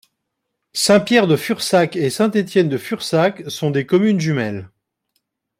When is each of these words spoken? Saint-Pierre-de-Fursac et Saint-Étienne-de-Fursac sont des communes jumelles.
Saint-Pierre-de-Fursac 0.73 1.95
et 1.95 2.09
Saint-Étienne-de-Fursac 2.09 3.43
sont 3.51 3.69
des 3.69 3.85
communes 3.85 4.19
jumelles. 4.19 4.67